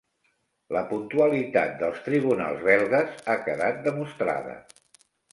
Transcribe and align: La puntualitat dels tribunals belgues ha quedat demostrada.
La 0.75 0.81
puntualitat 0.91 1.75
dels 1.81 1.99
tribunals 2.07 2.63
belgues 2.69 3.19
ha 3.33 3.35
quedat 3.49 3.77
demostrada. 3.89 4.57